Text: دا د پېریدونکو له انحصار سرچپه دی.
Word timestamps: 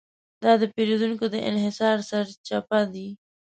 دا 0.43 0.51
د 0.61 0.63
پېریدونکو 0.75 1.25
له 1.33 1.39
انحصار 1.49 1.97
سرچپه 2.09 2.79
دی. 2.93 3.07